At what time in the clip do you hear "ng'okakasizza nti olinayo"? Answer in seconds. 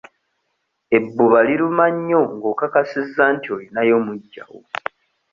2.35-3.95